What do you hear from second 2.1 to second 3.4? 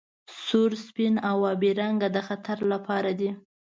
د خطر لپاره دي.